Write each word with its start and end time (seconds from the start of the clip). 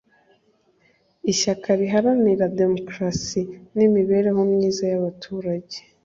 Ishyaka 1.31 1.67
Riharanira 1.79 2.53
Demokarasi 2.59 3.41
n 3.75 3.77
Imibereho 3.87 4.41
Myiza 4.51 4.83
y 4.91 4.95
Abaturaga 4.99 5.77